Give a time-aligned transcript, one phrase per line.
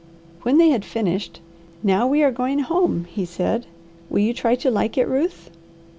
[0.41, 1.41] When they had finished,
[1.83, 3.67] "Now we are going home," he said.
[4.09, 5.51] "Will you try to like it, Ruth?"